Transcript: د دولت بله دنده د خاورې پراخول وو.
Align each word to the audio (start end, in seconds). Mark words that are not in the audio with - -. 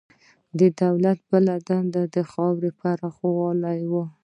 د 0.59 0.61
دولت 0.81 1.19
بله 1.31 1.53
دنده 1.67 2.03
د 2.15 2.17
خاورې 2.31 2.69
پراخول 2.79 3.59
وو. 3.91 4.03